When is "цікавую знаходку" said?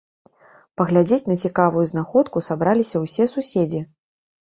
1.45-2.45